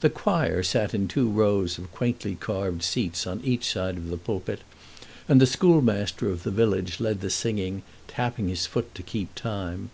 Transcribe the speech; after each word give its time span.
The 0.00 0.08
choir 0.08 0.62
sat 0.62 0.94
in 0.94 1.08
two 1.08 1.28
rows 1.28 1.76
of 1.76 1.92
quaintly 1.92 2.36
carved 2.40 2.82
seats 2.82 3.26
on 3.26 3.42
each 3.44 3.70
side 3.70 3.98
of 3.98 4.08
the 4.08 4.16
pulpit, 4.16 4.60
and 5.28 5.42
the 5.42 5.46
school 5.46 5.82
master 5.82 6.30
of 6.30 6.42
the 6.42 6.50
village 6.50 7.00
led 7.00 7.20
the 7.20 7.28
singing, 7.28 7.82
tapping 8.08 8.48
his 8.48 8.64
foot 8.64 8.94
to 8.94 9.02
keep 9.02 9.34
time. 9.34 9.90